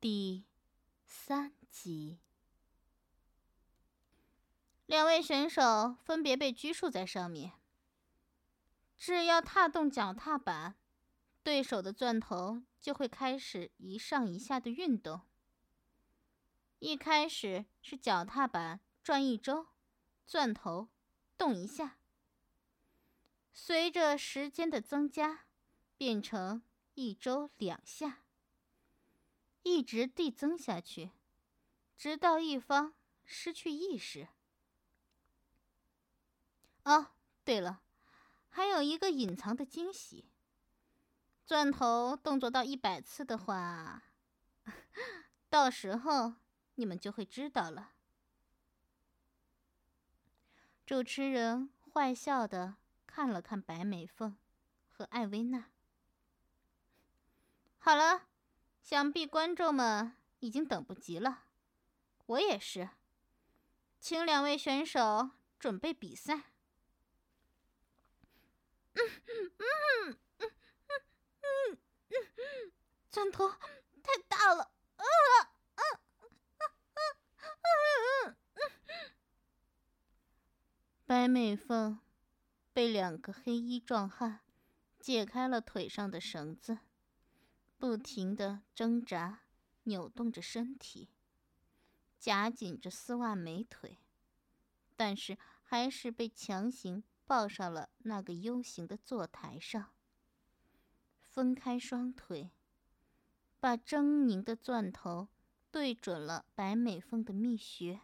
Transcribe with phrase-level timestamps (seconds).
[0.00, 0.46] 第
[1.04, 2.18] 三集，
[4.86, 7.52] 两位选手分别被拘束在上面。
[8.96, 10.74] 只要踏动脚踏板，
[11.42, 15.20] 对手的钻头就会开始一上一下的运动。
[16.78, 19.66] 一开始是脚踏板转一周，
[20.24, 20.88] 钻头
[21.36, 21.98] 动一下。
[23.52, 25.44] 随着时间的增加，
[25.98, 26.62] 变成
[26.94, 28.24] 一周两下。
[29.62, 31.10] 一直递增下去，
[31.96, 34.28] 直到一方失去意识。
[36.84, 37.08] 哦，
[37.44, 37.82] 对了，
[38.48, 40.24] 还有一个隐藏的惊喜。
[41.44, 44.04] 钻头动作到一百次的话，
[45.50, 46.34] 到时候
[46.76, 47.92] 你们就会知道了。
[50.86, 52.76] 主持人坏笑的
[53.06, 54.36] 看了看白美凤
[54.88, 55.70] 和艾薇娜。
[57.78, 58.29] 好了。
[58.90, 61.44] 想必观众们已经等不及了，
[62.26, 62.88] 我也是。
[64.00, 66.50] 请两位选手准备比赛。
[68.94, 70.50] 嗯嗯嗯嗯
[71.68, 71.78] 嗯
[72.10, 72.72] 嗯，
[73.08, 73.48] 钻头
[74.02, 75.38] 太大了，啊啊
[75.76, 75.82] 啊
[76.56, 76.62] 啊
[77.62, 78.36] 啊啊！
[81.06, 82.00] 白美凤
[82.72, 84.40] 被两个黑衣壮汉
[84.98, 86.78] 解开了腿上的绳子。
[87.80, 89.40] 不停地挣扎，
[89.84, 91.08] 扭动着身体，
[92.18, 93.96] 夹紧着丝袜美腿，
[94.98, 99.94] 但是还是被强行抱上了那个 U 型的坐台上。
[101.22, 102.50] 分开双腿，
[103.58, 105.28] 把狰狞的钻头
[105.70, 108.02] 对准了白美凤的蜜穴，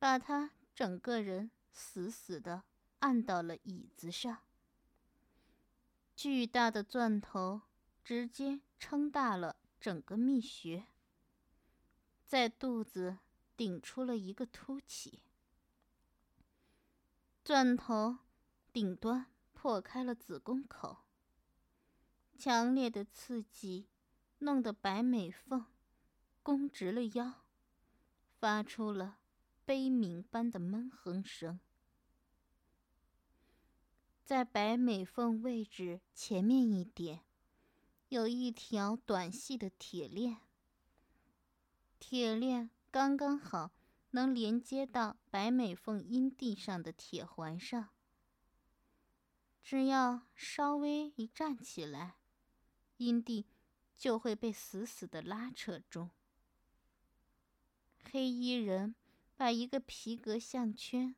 [0.00, 2.64] 把她整个人死死地
[2.98, 4.38] 按到了椅子上。
[6.16, 7.62] 巨大的钻头。
[8.10, 10.88] 直接撑大了整个蜜穴，
[12.26, 13.18] 在肚子
[13.56, 15.22] 顶出了一个凸起，
[17.44, 18.18] 钻头
[18.72, 21.04] 顶端破开了子宫口。
[22.36, 23.86] 强烈的刺激
[24.38, 25.66] 弄得白美凤
[26.42, 27.44] 弓直了腰，
[28.40, 29.20] 发出了
[29.64, 31.60] 悲鸣般的闷哼声。
[34.24, 37.22] 在白美凤位置前面一点。
[38.10, 40.38] 有一条短细的铁链，
[42.00, 43.70] 铁链刚刚好
[44.10, 47.90] 能连接到白美凤阴蒂上的铁环上。
[49.62, 52.16] 只要稍微一站起来，
[52.96, 53.46] 阴蒂
[53.96, 56.10] 就会被死死的拉扯住。
[58.02, 58.96] 黑衣人
[59.36, 61.14] 把一个皮革项圈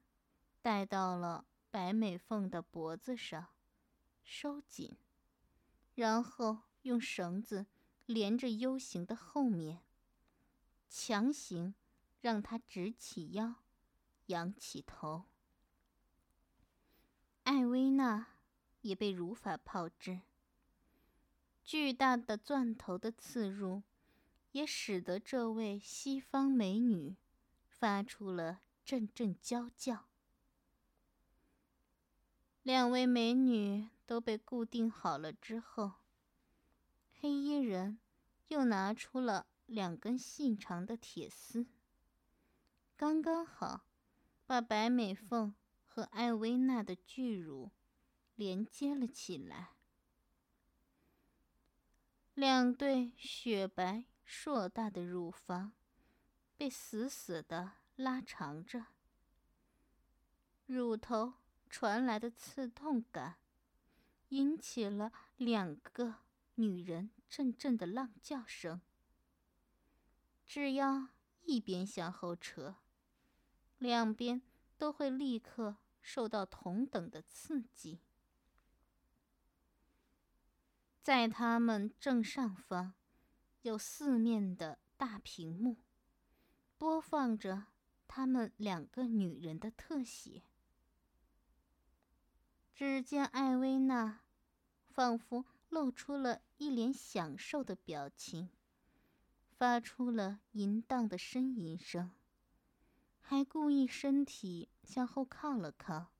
[0.61, 3.49] 戴到了白美凤的脖子上，
[4.23, 4.95] 收紧，
[5.95, 6.59] 然后。
[6.83, 7.67] 用绳子
[8.07, 9.83] 连着 U 型的后面，
[10.89, 11.75] 强行
[12.21, 13.55] 让他直起腰，
[14.27, 15.25] 仰起头。
[17.45, 18.29] 艾薇娜
[18.83, 20.21] 也被如法炮制。
[21.65, 23.83] 巨大的钻头的刺入，
[24.51, 27.17] 也使得这位西方美女
[27.69, 30.07] 发出了阵阵娇叫。
[32.63, 36.02] 两位美女都被固定好了之后。
[37.23, 38.01] 黑衣人
[38.49, 41.69] 又拿出了两根细长的铁丝，
[42.97, 43.85] 刚刚好
[44.45, 45.55] 把白美凤
[45.87, 47.71] 和艾薇娜的巨乳
[48.35, 49.77] 连接了起来。
[52.35, 55.75] 两对雪白硕大的乳房
[56.57, 58.87] 被死死的拉长着，
[60.67, 61.35] 乳头
[61.71, 63.37] 传来的刺痛感
[64.31, 66.17] 引起了两个。
[66.55, 68.81] 女人阵阵的浪叫声。
[70.45, 71.09] 只要
[71.43, 72.77] 一边向后扯，
[73.79, 74.43] 两边
[74.77, 78.01] 都会立刻受到同等的刺激。
[81.01, 82.95] 在他们正上方，
[83.63, 85.79] 有四面的大屏幕，
[86.79, 87.67] 播放着
[88.07, 90.43] 他们两个女人的特写。
[92.75, 94.21] 只见艾薇娜，
[94.87, 95.45] 仿佛。
[95.73, 98.51] 露出了一脸享受的表情，
[99.57, 102.11] 发出了淫荡的呻吟声，
[103.23, 106.13] 还故意身体向后靠了靠。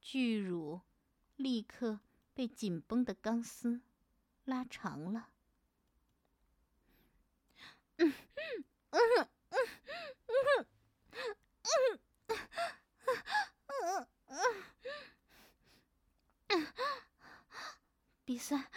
[0.00, 0.80] 巨乳
[1.36, 2.00] 立刻
[2.32, 3.82] 被紧绷的钢丝
[4.46, 5.28] 拉长了。
[18.24, 18.70] 比赛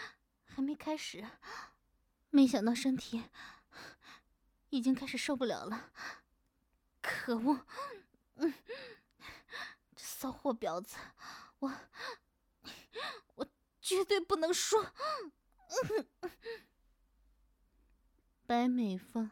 [0.43, 1.25] 还没开始，
[2.29, 3.23] 没想到身体
[4.69, 5.91] 已经开始受不了了。
[7.01, 7.65] 可恶！
[8.35, 10.97] 这骚货婊子，
[11.59, 11.73] 我
[13.35, 13.47] 我
[13.79, 14.75] 绝对不能输！
[18.45, 19.31] 白美凤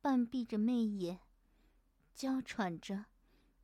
[0.00, 1.20] 半闭着媚眼，
[2.12, 3.06] 娇喘着，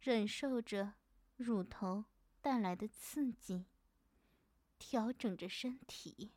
[0.01, 0.95] 忍受着
[1.37, 2.05] 乳头
[2.41, 3.67] 带来的刺激，
[4.81, 6.33] 调整着身体。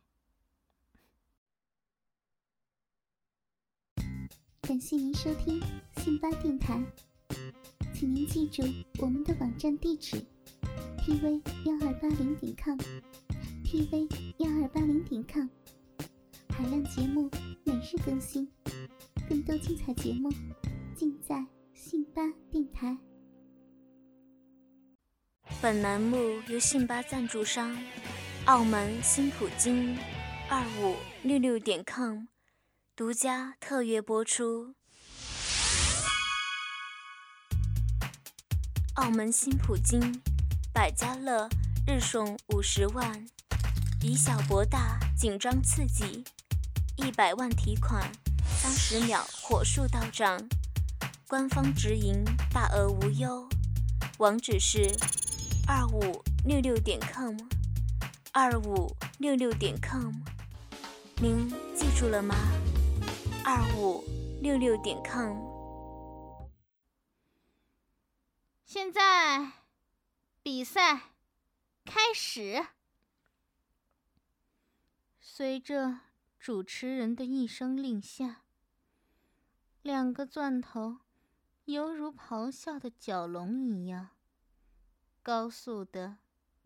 [4.60, 5.60] 感谢您收听
[5.96, 6.80] 信巴电台，
[7.92, 8.62] 请您记住
[9.00, 10.24] 我们的网站地址
[10.98, 14.08] ：tv 幺二八零点 com，tv
[14.38, 15.48] 幺二八零点 com。
[16.50, 17.28] 海量节目
[17.64, 18.48] 每日更新，
[19.28, 20.30] 更多精彩节目
[20.94, 21.44] 尽在
[21.74, 22.96] 信巴电台。
[25.60, 26.16] 本栏目
[26.48, 27.76] 由信巴赞助商
[28.46, 29.98] 澳门新普京
[30.50, 32.24] 二五六六点 com
[32.94, 34.74] 独家特约播出。
[38.96, 40.20] 澳门新普京
[40.74, 41.48] 百家乐
[41.86, 43.26] 日送五十万，
[44.02, 46.22] 以小博大，紧张刺激。
[46.96, 48.12] 一百万提款，
[48.60, 50.38] 三十秒火速到账，
[51.26, 53.48] 官方直营，大额无忧。
[54.18, 54.94] 网址是
[55.66, 57.34] 二五六六点 com，
[58.36, 58.90] 二五
[59.20, 60.12] 六六点 com，
[61.18, 62.34] 您记住了吗？
[63.44, 64.02] 二五
[64.42, 65.36] 六六点 com。
[68.64, 69.52] 现在
[70.42, 71.12] 比赛
[71.84, 72.66] 开始，
[75.20, 76.00] 随着。
[76.40, 78.42] 主持人的一声令下，
[79.80, 80.98] 两个钻头
[81.66, 84.10] 犹如咆哮的角龙一样，
[85.22, 86.18] 高速的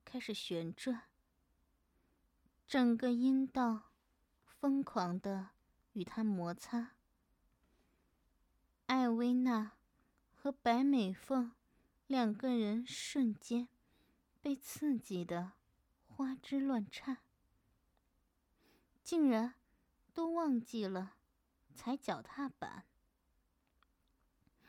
[0.04, 1.02] 开始旋转，
[2.68, 3.90] 整个阴道
[4.44, 5.48] 疯狂的
[5.94, 6.90] 与他摩擦。
[8.86, 9.72] 艾薇娜
[10.34, 11.52] 和白美凤
[12.06, 13.68] 两个人瞬间
[14.42, 15.52] 被刺激的
[16.06, 17.16] 花枝乱颤，
[19.02, 19.54] 竟然。
[20.14, 21.14] 都忘记了
[21.76, 22.84] 踩脚踏板，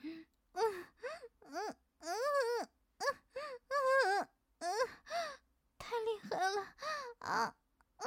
[0.04, 0.86] 嗯嗯
[1.42, 2.08] 嗯嗯
[3.00, 3.08] 嗯
[3.40, 3.74] 嗯
[4.06, 4.30] 嗯
[4.60, 4.70] 嗯，
[5.80, 6.76] 太厉害了
[7.18, 7.56] 啊！
[8.00, 8.06] 嗯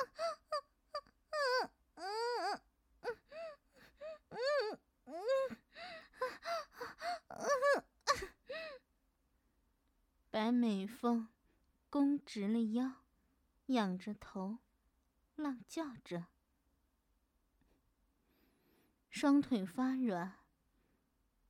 [1.31, 2.03] 嗯嗯
[2.55, 2.59] 嗯
[4.31, 5.19] 嗯嗯
[7.29, 7.49] 嗯
[10.31, 11.29] 白美凤
[11.91, 13.03] 弓直了腰，
[13.67, 14.59] 仰着头，
[15.37, 16.29] 浪叫着。
[19.11, 20.39] 双腿发软，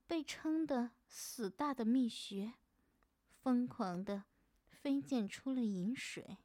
[0.09, 2.55] 被撑得死大的蜜穴，
[3.41, 4.25] 疯狂的
[4.69, 6.39] 飞溅出了饮水。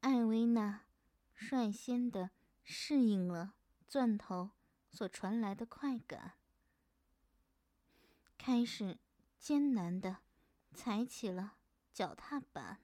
[0.00, 0.86] 艾薇娜
[1.34, 2.30] 率先的
[2.62, 3.54] 适应了
[3.88, 4.50] 钻头
[4.90, 6.34] 所传来的快感，
[8.36, 8.98] 开始。
[9.44, 10.20] 艰难的
[10.72, 11.58] 踩起了
[11.92, 12.83] 脚踏板。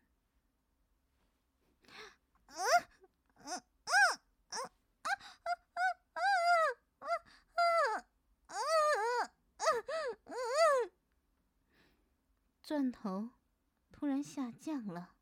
[12.71, 13.31] 钻头
[13.91, 15.17] 突然下降了，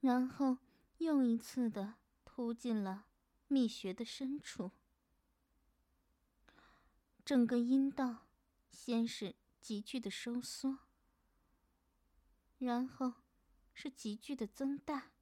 [0.00, 0.56] 然后
[0.96, 3.04] 又一次的突进了
[3.46, 4.70] 蜜穴的深处，
[7.26, 8.22] 整个阴道。
[8.70, 10.78] 先是急剧的收缩，
[12.56, 13.12] 然后
[13.74, 15.12] 是急剧的增大，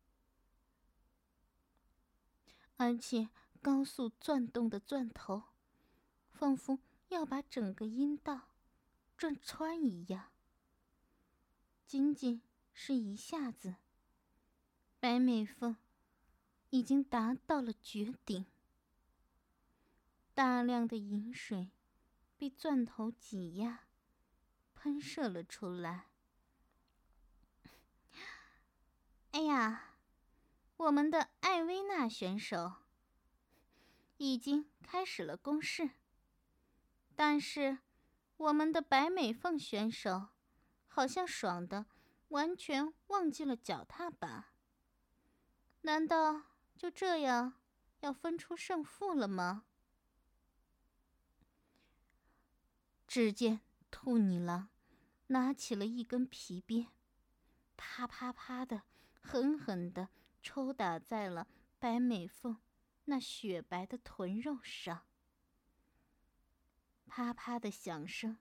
[2.77, 3.31] 而且
[3.61, 5.47] 高速转动的钻头，
[6.31, 6.79] 仿佛
[7.09, 8.50] 要把整个阴道
[9.21, 10.33] 转穿一样。
[11.87, 12.41] 仅仅
[12.73, 13.77] 是一下子，
[14.99, 15.77] 白美凤
[16.71, 18.47] 已经达到了绝顶，
[20.33, 21.71] 大量的饮水。
[22.39, 23.81] 被钻头挤压，
[24.75, 26.07] 喷射了出来。
[29.33, 29.97] 哎呀，
[30.79, 32.77] 我们的艾薇娜选手
[34.17, 35.91] 已经开始了攻势，
[37.15, 37.81] 但是
[38.41, 40.29] 我们的白美凤选手
[40.87, 41.85] 好像爽的
[42.29, 44.47] 完全忘记了脚踏板。
[45.83, 46.45] 难道
[46.75, 47.61] 就这样
[48.01, 49.67] 要分出胜负了吗？
[53.07, 54.71] 只见兔女郎
[55.27, 56.89] 拿起了一根皮鞭，
[57.77, 58.85] 啪啪啪的
[59.21, 60.09] 狠狠的
[60.43, 61.47] 抽打在了
[61.79, 62.57] 白美凤
[63.05, 65.03] 那雪白的臀肉上，
[67.11, 68.39] 啪啪的响声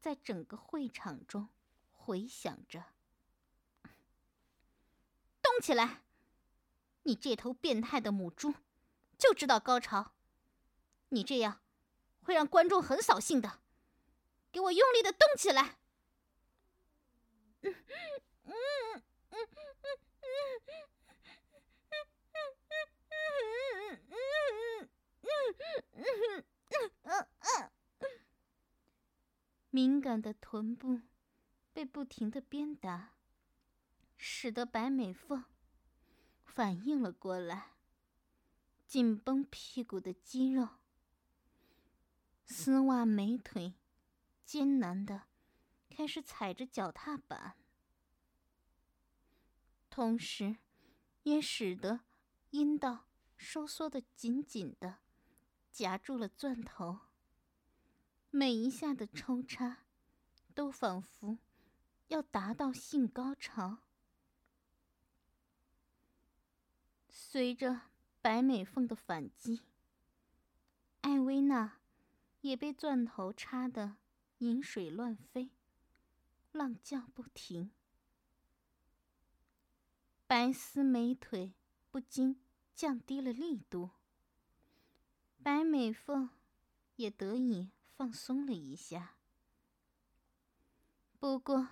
[0.00, 1.50] 在整个会场中
[1.92, 2.86] 回响着。
[5.42, 6.02] 动起来！
[7.02, 8.54] 你这头变态的母猪，
[9.18, 10.14] 就知道高潮。
[11.10, 11.60] 你这样
[12.22, 13.60] 会让观众很扫兴的。
[14.50, 15.76] 给我用力的动起来！
[29.70, 31.00] 敏感的臀部
[31.72, 33.12] 被不停的鞭打，
[34.16, 35.44] 使得白美凤。
[36.44, 37.74] 反应了过来，
[38.84, 40.68] 紧绷屁股的肌肉，
[42.44, 43.74] 丝袜美腿，
[44.44, 45.28] 艰难的
[45.88, 47.54] 开始踩着脚踏板，
[49.88, 50.56] 同时，
[51.22, 52.00] 也使得
[52.50, 54.98] 阴道收缩的紧紧的，
[55.70, 57.09] 夹住了钻头。
[58.32, 59.78] 每一下的抽插，
[60.54, 61.38] 都仿佛
[62.06, 63.78] 要达到性高潮。
[67.08, 67.80] 随着
[68.22, 69.62] 白美凤的反击，
[71.00, 71.80] 艾薇娜
[72.40, 73.96] 也被钻头插得
[74.38, 75.50] 饮水乱飞，
[76.52, 77.72] 浪叫不停。
[80.28, 81.52] 白丝美腿
[81.90, 82.40] 不禁
[82.76, 83.90] 降低了力度，
[85.42, 86.30] 白美凤
[86.94, 87.70] 也得以
[88.00, 89.16] 放松了一下。
[91.18, 91.68] 不过，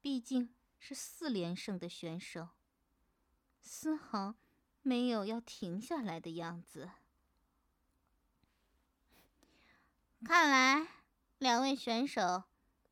[0.00, 2.48] 毕竟是四连胜的选手，
[3.62, 4.34] 丝毫。
[4.82, 6.90] 没有要停下来的样子。
[10.24, 10.88] 看来
[11.38, 12.42] 两位选手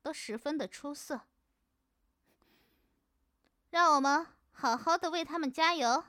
[0.01, 1.23] 都十分的出色，
[3.71, 6.05] 让我们好好的为他们加油。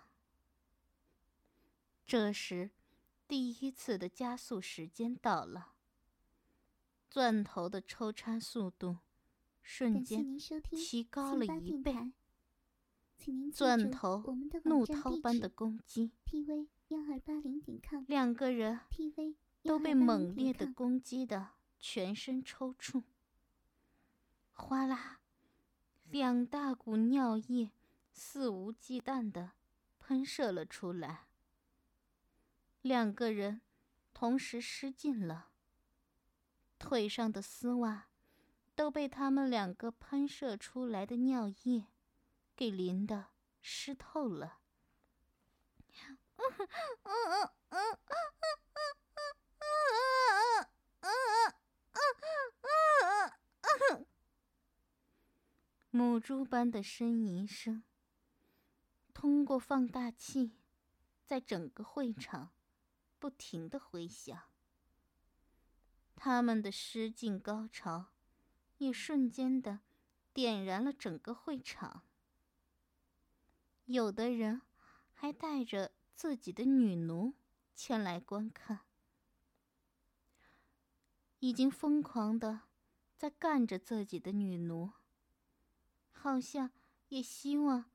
[2.06, 2.70] 这时，
[3.28, 5.74] 第一次的加速时间到了，
[7.18, 9.00] 钻头的抽插速度
[9.64, 12.14] 瞬间提高了一倍。
[13.52, 14.24] 钻头
[14.66, 16.12] 怒涛般的攻击，
[18.06, 18.82] 两个人
[19.64, 23.02] 都被猛烈的攻击的全身抽搐。
[24.52, 25.20] 哗啦，
[26.04, 27.72] 两大股尿液
[28.12, 29.54] 肆无忌惮的
[29.98, 31.26] 喷射了出来。
[32.84, 33.62] 两个人
[34.14, 35.50] 同时失禁了，
[36.80, 38.08] 腿上的丝袜
[38.76, 41.88] 都被他们两个喷射出来的尿液。
[42.58, 43.28] 给淋的
[43.62, 44.58] 湿透了。
[55.92, 57.84] 母猪般的呻吟声，
[59.14, 60.58] 通过放大器，
[61.24, 62.50] 在整个会场
[63.20, 64.50] 不停的回响。
[66.20, 68.08] 他们的失禁高潮，
[68.80, 69.82] 也瞬间的
[70.34, 72.02] 点燃了整个会场。
[73.86, 74.64] 有的人
[75.14, 77.36] 还带着自己的女奴
[77.76, 78.80] 前来观看，
[81.40, 82.62] 已经疯狂的
[83.16, 84.92] 在干着自己的女奴，
[86.12, 86.72] 好像
[87.10, 87.92] 也希望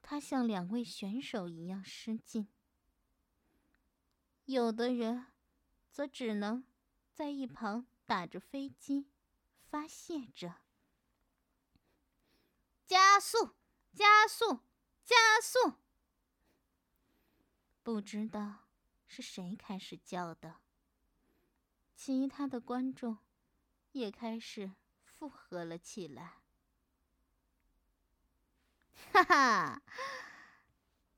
[0.00, 2.48] 她像两位选手一样失禁。
[4.46, 5.26] 有的人
[5.90, 6.64] 则只能
[7.12, 9.08] 在一旁打着飞机，
[9.70, 10.56] 发泄着，
[12.86, 13.54] 加速，
[13.94, 14.60] 加速。
[15.04, 15.74] 加速！
[17.82, 18.68] 不知道
[19.04, 20.60] 是谁开始叫的，
[21.96, 23.18] 其他的观众
[23.90, 24.70] 也开始
[25.02, 26.36] 附和了起来。
[29.12, 29.82] 哈哈，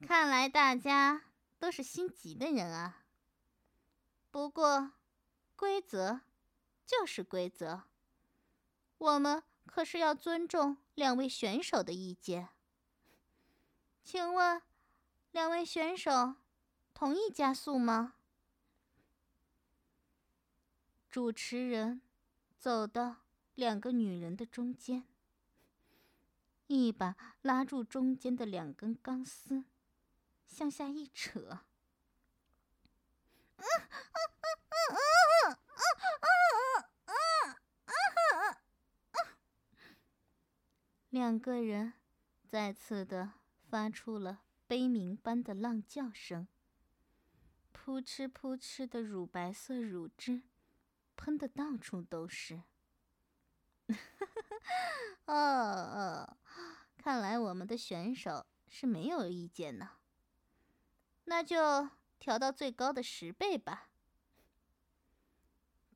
[0.01, 1.25] 看来大家
[1.59, 3.05] 都是心急的人啊。
[4.31, 4.93] 不过，
[5.57, 6.21] 规则
[6.85, 7.83] 就是规则，
[8.99, 12.49] 我们可是要尊重两位选手的意见。
[14.03, 14.61] 请问，
[15.33, 16.35] 两位选手
[16.93, 18.15] 同意加速吗？
[21.09, 22.03] 主持人
[22.59, 23.17] 走到
[23.55, 25.07] 两个女人的中间，
[26.67, 29.65] 一把拉住中间的两根钢丝，
[30.47, 31.61] 向下一扯。
[41.11, 41.95] 两个人
[42.49, 43.35] 再次的
[43.71, 46.49] 发出了悲鸣般的浪叫声，
[47.71, 50.43] 扑哧扑哧的乳白色乳汁
[51.17, 52.65] 喷的到处都是。
[55.27, 56.37] 哦哦，
[56.99, 59.91] 看来我们的选手是没有意见呢，
[61.27, 61.89] 那就
[62.25, 63.91] 调到最高的十倍吧。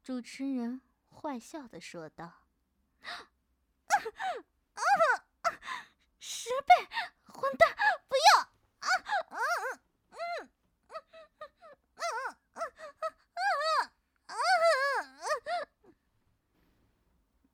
[0.02, 2.42] 主持人坏笑的说道
[6.20, 6.87] ：“十倍，
[7.25, 7.75] 混蛋，
[8.11, 8.52] 不要！”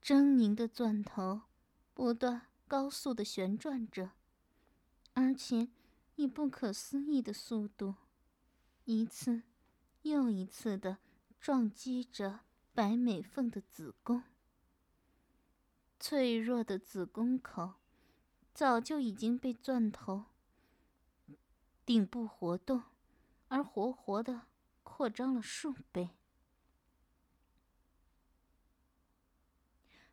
[0.03, 1.43] 狰狞的钻头
[1.95, 4.11] 不断高速的旋转着，
[5.13, 5.69] 而且
[6.17, 7.95] 以不可思议的速度，
[8.85, 9.43] 一次
[10.03, 10.99] 又一次的
[11.41, 12.41] 撞击着
[12.75, 14.23] 白美凤的子宫。
[15.99, 17.75] 脆弱的子宫口
[18.53, 20.27] 早就已经被钻头
[21.87, 22.83] 顶部活动，
[23.49, 24.43] 而活活的
[24.83, 26.11] 扩张了数倍。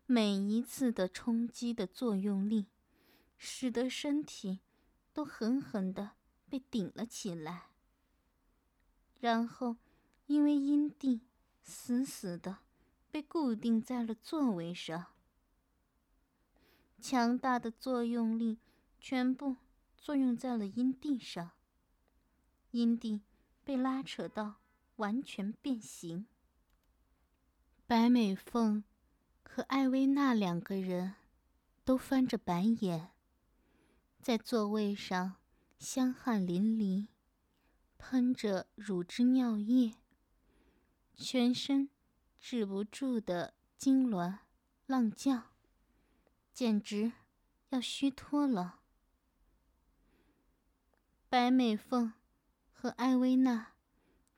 [0.05, 2.67] 每一次的冲击的作用力，
[3.37, 4.59] 使得身体
[5.13, 6.11] 都狠狠的
[6.49, 7.70] 被顶了起来。
[9.21, 9.77] 然后，
[10.25, 11.21] 因为阴蒂
[11.63, 12.57] 死死的
[13.09, 15.05] 被固定在了座位上，
[16.99, 18.59] 强大的作用力
[18.99, 19.55] 全部
[19.95, 21.51] 作用在了阴蒂上，
[22.71, 23.21] 阴蒂
[23.63, 24.55] 被拉扯到
[24.97, 26.25] 完全变形。
[27.87, 28.83] 白美凤。
[29.53, 31.15] 和艾薇娜两个人
[31.83, 33.09] 都翻着白眼，
[34.21, 35.35] 在座位上
[35.77, 37.07] 香汗淋漓，
[38.03, 39.93] 喷着乳汁尿液，
[41.15, 41.87] 全身
[42.39, 44.39] 止不住的痉挛
[44.87, 45.51] 浪叫，
[46.51, 47.13] 简直
[47.69, 48.79] 要虚脱了。
[51.29, 52.11] 白美凤
[52.71, 53.73] 和艾薇娜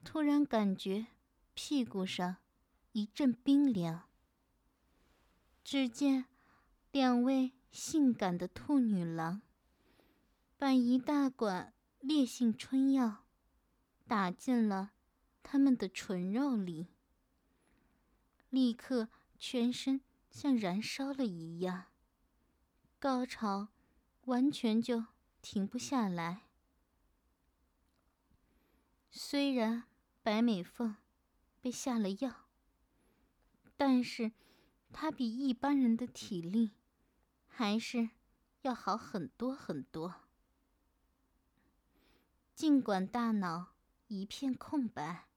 [0.04, 1.08] 突然感觉
[1.54, 2.36] 屁股上
[2.92, 4.04] 一阵冰凉。
[5.64, 6.26] 只见
[6.92, 9.42] 两位性感的兔女郎
[10.58, 13.23] 把一大管烈性春药
[14.08, 14.94] 打进了
[15.42, 16.88] 他们的唇肉里，
[18.50, 21.86] 立刻全身像燃烧了一样，
[23.00, 23.70] 高潮
[24.26, 25.06] 完全就
[25.42, 26.44] 停不下来。
[29.12, 29.84] 虽然
[30.22, 30.96] 白美凤
[31.62, 32.48] 被下了药，
[33.76, 34.32] 但是。
[34.96, 36.74] 他比一般人的体力
[37.48, 38.12] 还是
[38.62, 40.22] 要好很多很多。
[42.54, 43.73] 尽管大脑
[44.14, 45.28] 一片空白，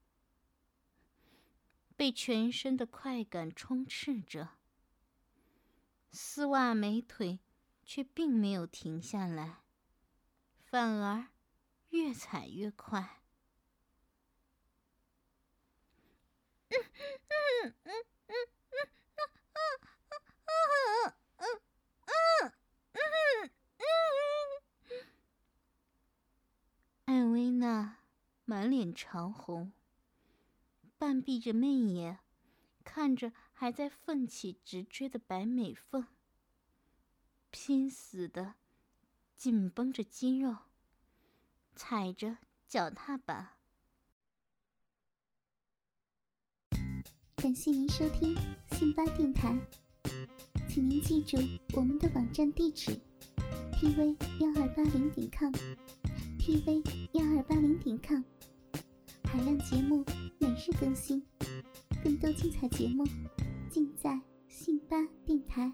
[1.96, 4.50] 被全身的快感充斥着，
[6.12, 7.40] 丝袜美腿
[7.86, 9.62] 却并没有停下来，
[10.62, 11.28] 反而
[11.88, 13.22] 越踩越快。
[16.68, 16.76] 嗯
[17.62, 18.46] 嗯嗯。
[27.06, 27.98] 艾薇娜
[28.48, 29.72] 满脸潮红，
[30.98, 32.20] 半闭着媚眼，
[32.85, 36.06] 看着还在奋起直追的白美凤，
[37.50, 38.54] 拼死的
[39.37, 40.59] 紧绷着肌肉，
[41.74, 43.54] 踩着脚踏板。
[47.35, 48.37] 感谢您收听
[48.70, 49.59] 信巴电台，
[50.68, 51.37] 请您记住
[51.74, 52.96] 我们的网站地址
[53.72, 56.80] ：tv 幺二八零点 com，tv
[57.12, 58.22] 幺二八零点 com。
[59.37, 60.03] 海量节目
[60.38, 61.22] 每日更新，
[62.03, 63.05] 更多精彩节目
[63.70, 64.18] 尽在
[64.49, 64.96] 信巴
[65.27, 65.70] 电台。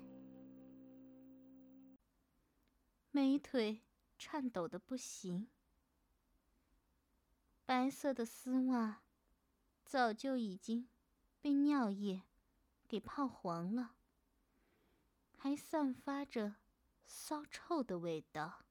[3.12, 3.80] 美腿
[4.18, 5.46] 颤抖的不行，
[7.64, 9.04] 白色的丝袜
[9.84, 10.88] 早就已经。
[11.40, 12.22] 被尿液
[12.88, 13.94] 给泡黄了，
[15.36, 16.56] 还散发着
[17.04, 18.64] 骚臭的味道。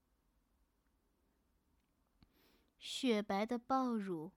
[2.78, 4.34] 雪白的爆乳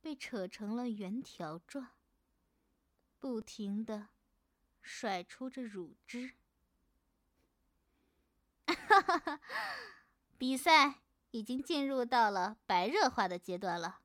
[0.00, 1.88] 被扯成了圆条状，
[3.18, 4.08] 不停的
[4.80, 6.34] 甩出着乳汁。
[8.66, 9.40] 哈哈哈！
[10.38, 14.00] 比赛已经进入到了白热化的阶段了，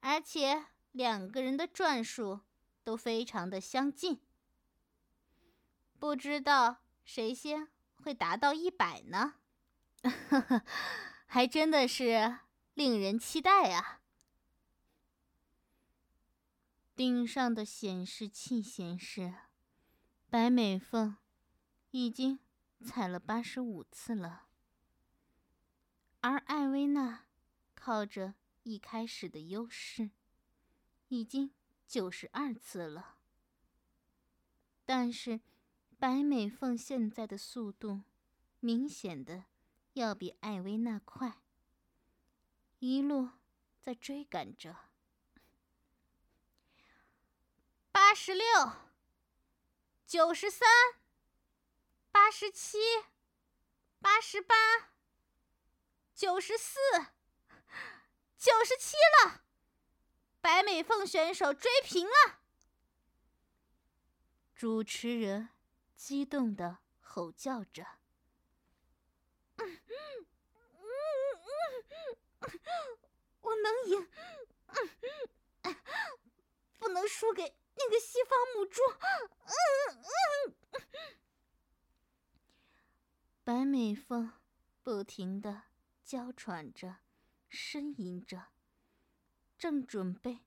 [0.00, 2.40] 而且两个人的转数。
[2.86, 4.20] 都非常的相近，
[5.98, 9.34] 不知道谁先会达到一百呢？
[11.26, 12.38] 还真的是
[12.74, 14.02] 令人期待啊！
[16.96, 19.34] 顶上的显示器显示，
[20.30, 21.18] 白美凤
[21.90, 22.40] 已经
[22.82, 24.46] 踩了八十五次了，
[26.22, 27.26] 而艾薇娜
[27.74, 28.32] 靠着
[28.62, 30.10] 一开始的优势，
[31.08, 31.52] 已经
[31.86, 33.18] 九十二次了。
[34.86, 35.42] 但是，
[35.98, 38.04] 白美凤现在的速度，
[38.58, 39.44] 明显的
[39.92, 41.42] 要比艾薇娜快，
[42.78, 43.28] 一路
[43.82, 44.76] 在追赶着。
[47.92, 48.46] 八十六，
[50.06, 50.66] 九十三，
[52.10, 52.78] 八十七，
[54.00, 54.54] 八十八，
[56.14, 56.80] 九十四，
[58.38, 59.42] 九十七了！
[60.40, 62.40] 白美凤选手追平了！
[64.54, 65.50] 主持人
[65.94, 67.86] 激动的吼叫着
[73.42, 74.08] ：“我能赢，
[76.78, 78.80] 不能输给。”那个西方母猪，
[79.44, 80.02] 嗯
[80.72, 80.82] 嗯，
[83.44, 84.32] 白美凤
[84.82, 85.64] 不停的
[86.02, 86.96] 娇喘着，
[87.50, 88.48] 呻吟着，
[89.58, 90.40] 正准备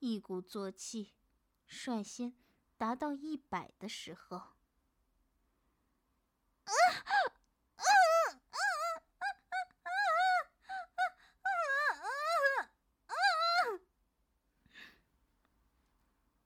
[0.00, 1.14] 一鼓作气，
[1.66, 2.34] 率先
[2.76, 4.51] 达到一百的时候，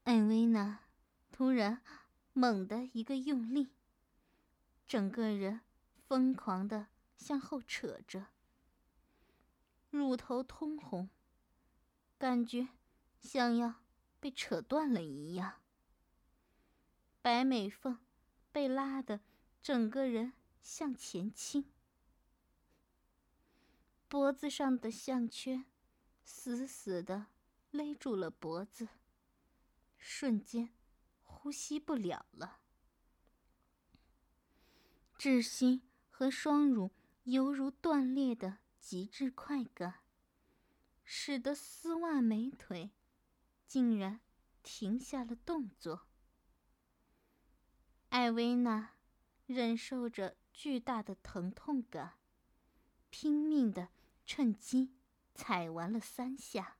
[0.06, 0.84] 艾薇娜
[1.32, 1.82] 突然
[2.32, 3.70] 猛地一个用力，
[4.86, 5.62] 整个人
[6.06, 8.26] 疯狂的向后扯着，
[9.90, 11.10] 乳头通红，
[12.18, 12.68] 感觉
[13.18, 13.82] 像要
[14.20, 15.54] 被扯断了一样。
[17.20, 17.98] 白美凤
[18.52, 19.18] 被拉的
[19.60, 21.64] 整个人向前倾，
[24.06, 25.64] 脖子上的项圈
[26.22, 27.26] 死死的
[27.72, 28.86] 勒住了脖子。
[30.08, 30.72] 瞬间，
[31.24, 32.60] 呼吸不了了。
[35.18, 36.92] 窒息和双乳
[37.24, 40.04] 犹如断裂的极致快感，
[41.04, 42.92] 使得丝袜美腿
[43.66, 44.20] 竟然
[44.62, 46.06] 停下了动作。
[48.10, 48.92] 艾薇娜
[49.46, 52.20] 忍受着巨大的疼痛感，
[53.10, 53.88] 拼命的
[54.24, 54.94] 趁机
[55.34, 56.75] 踩完了三下。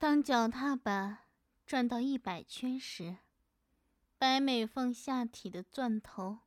[0.00, 1.18] 当脚踏板
[1.66, 3.16] 转到一百圈时，
[4.16, 6.38] 白美凤下体的钻头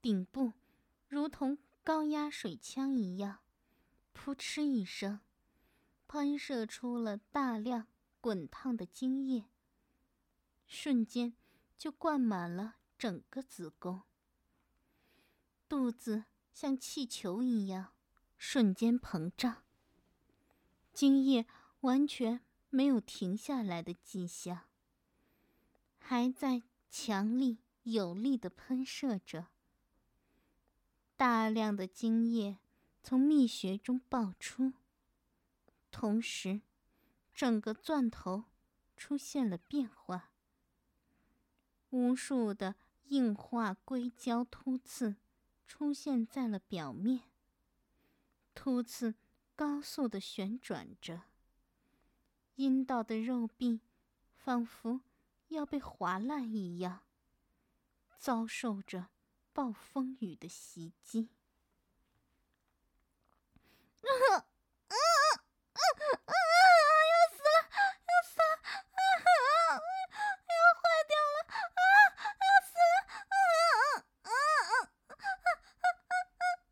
[0.00, 0.52] 顶部
[1.08, 3.40] 如同高压水枪一样，
[4.12, 5.18] 扑哧一声，
[6.06, 7.88] 喷射出了大量
[8.20, 9.46] 滚烫的精液，
[10.68, 11.34] 瞬间
[11.76, 14.02] 就灌满了整个子宫。
[15.68, 17.94] 肚子像气球一样
[18.38, 19.64] 瞬间膨胀，
[20.92, 21.44] 精液
[21.80, 22.40] 完全。
[22.74, 24.62] 没有停下来的迹象，
[25.98, 29.48] 还在强力有力的喷射着。
[31.14, 32.56] 大量的精液
[33.02, 34.72] 从蜜穴中爆出，
[35.90, 36.62] 同时，
[37.34, 38.44] 整个钻头
[38.96, 40.30] 出现了变化。
[41.90, 42.76] 无数的
[43.08, 45.16] 硬化硅胶突刺
[45.66, 47.24] 出现在了表面，
[48.54, 49.14] 突刺
[49.54, 51.24] 高速的旋转着。
[52.56, 53.80] 阴道的肉壁
[54.36, 55.00] 仿佛
[55.48, 57.02] 要被划烂一样，
[58.18, 59.08] 遭受着
[59.52, 61.28] 暴风雨的袭击。
[64.02, 64.96] 啊啊啊
[65.72, 65.80] 啊
[66.26, 66.32] 啊！
[67.12, 67.48] 要死了，
[68.08, 68.44] 要死了！
[69.22, 69.80] 啊
[70.48, 71.36] 要坏掉了！
[71.78, 71.84] 啊，
[72.42, 72.94] 要死了！
[73.28, 73.34] 啊
[74.22, 74.32] 啊啊
[75.08, 75.14] 啊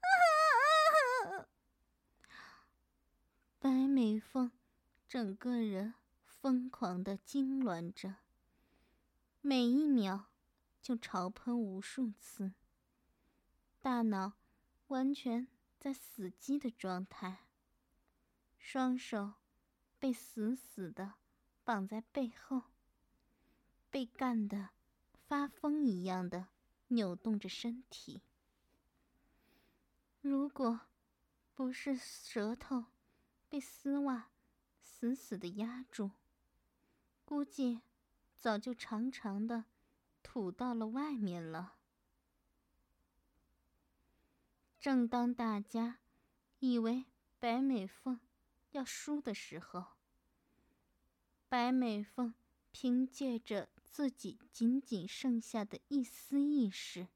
[0.03, 1.49] 啊啊！
[3.61, 4.51] 白美凤。
[5.11, 5.94] 整个人
[6.25, 8.18] 疯狂的痉挛着，
[9.40, 10.27] 每一秒
[10.81, 12.53] 就潮喷无数次，
[13.81, 14.35] 大脑
[14.87, 15.49] 完全
[15.81, 17.40] 在死机的状态，
[18.57, 19.33] 双手
[19.99, 21.14] 被死死的
[21.64, 22.66] 绑在背后，
[23.90, 24.70] 被干的
[25.27, 26.46] 发疯一样的
[26.87, 28.23] 扭动着身体。
[30.20, 30.83] 如果
[31.53, 32.85] 不是舌头
[33.49, 34.30] 被丝袜。
[35.01, 36.11] 死死的压住，
[37.25, 37.81] 估计
[38.39, 39.65] 早就长长的
[40.23, 41.79] 吐到了外面了。
[44.79, 46.01] 正当大家
[46.59, 47.07] 以为
[47.39, 48.21] 白美凤
[48.73, 49.87] 要输的时候，
[51.49, 52.35] 白美凤
[52.71, 57.09] 凭借着自己仅仅剩下的一丝意识，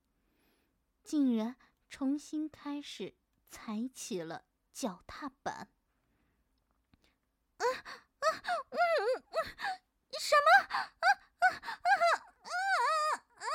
[1.02, 1.56] 竟然
[1.90, 5.68] 重新开始踩起了脚踏板。
[7.58, 8.26] 啊啊
[8.70, 8.76] 嗯
[9.10, 9.22] 嗯
[10.20, 10.46] 什么？
[10.64, 11.06] 啊
[11.38, 11.98] 啊啊
[12.42, 12.48] 啊
[13.36, 13.46] 啊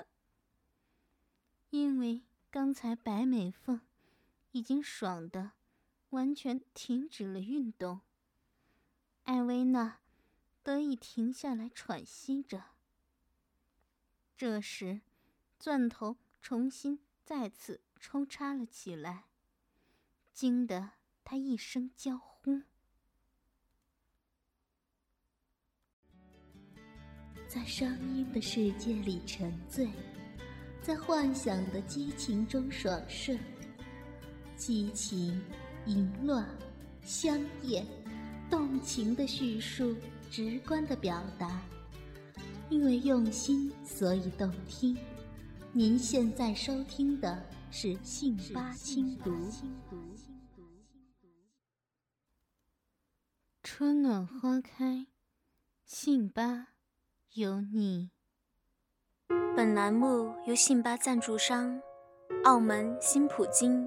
[0.00, 0.06] 啊！
[1.70, 2.22] 因为！
[2.48, 3.82] 刚才白美凤
[4.52, 5.52] 已经爽的
[6.08, 8.00] 完全停止了运动，
[9.24, 10.00] 艾薇娜
[10.62, 12.70] 得以停下来喘息着。
[14.38, 15.02] 这时，
[15.58, 19.26] 钻头重新再次抽插了起来，
[20.32, 20.92] 惊得
[21.24, 22.62] 她一声娇呼。
[27.56, 29.88] 在声音的世界里沉醉，
[30.82, 33.38] 在幻想的激情中爽顺，
[34.58, 35.42] 激情、
[35.86, 36.46] 淫乱、
[37.00, 37.86] 香艳、
[38.50, 39.96] 动情的叙述，
[40.30, 41.62] 直观的表达。
[42.68, 44.94] 因为用心，所以动听。
[45.72, 49.30] 您现在收听的是《信八轻读》。
[53.62, 55.06] 春暖花开，
[55.86, 56.75] 信八。
[57.36, 58.08] 有你。
[59.54, 61.78] 本栏目由信吧赞助商
[62.44, 63.86] 澳门新普京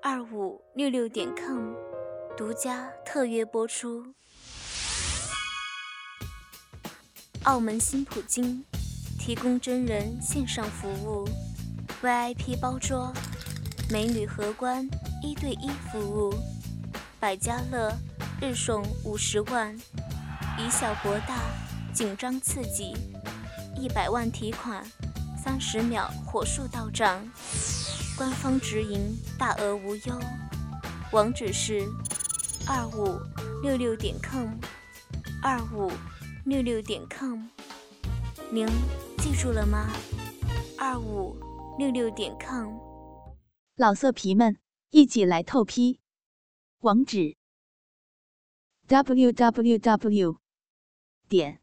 [0.00, 1.74] 二五六六点 com
[2.36, 4.14] 独家特约播出。
[7.42, 8.64] 澳门新普京
[9.18, 11.28] 提供真人线上服务
[12.00, 13.12] ，VIP 包桌，
[13.90, 14.88] 美女荷官
[15.24, 16.32] 一对一服务，
[17.18, 17.92] 百家乐
[18.40, 19.76] 日送五十万，
[20.56, 21.65] 以小博大。
[21.96, 22.92] 紧张刺激，
[23.74, 24.84] 一百万提款，
[25.42, 27.26] 三十秒火速到账，
[28.18, 30.20] 官方直营，大额无忧。
[31.12, 31.80] 网址是
[32.68, 33.18] 二五
[33.62, 34.50] 六六点 com，
[35.42, 35.90] 二五
[36.44, 37.46] 六六点 com，
[38.50, 38.66] 您
[39.16, 39.90] 记住了吗？
[40.76, 41.34] 二五
[41.78, 42.76] 六六点 com。
[43.76, 44.58] 老色皮们，
[44.90, 46.00] 一起来透批！
[46.80, 47.34] 网址
[48.86, 50.36] ：www.
[51.26, 51.62] 点。